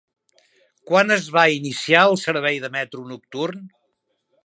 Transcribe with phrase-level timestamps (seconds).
[0.91, 3.67] Quan es va iniciar el servei de metro nocturn?